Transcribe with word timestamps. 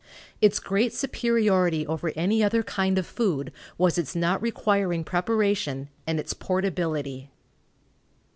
Its 0.41 0.59
great 0.59 0.95
superiority 0.95 1.85
over 1.85 2.09
any 2.15 2.43
other 2.43 2.63
kind 2.63 2.97
of 2.97 3.05
food 3.05 3.51
was 3.77 3.99
its 3.99 4.15
not 4.15 4.41
requiring 4.41 5.03
preparation 5.03 5.89
and 6.07 6.19
its 6.19 6.33
portability. 6.33 7.29